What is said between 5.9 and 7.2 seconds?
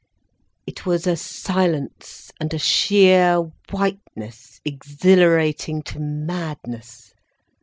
madness.